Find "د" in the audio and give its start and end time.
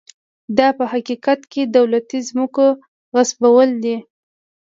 1.65-1.69